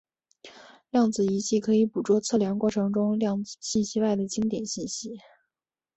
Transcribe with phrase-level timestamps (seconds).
[0.89, 5.19] 量子仪器可以捕捉测量过程中量子信息外的经典信息。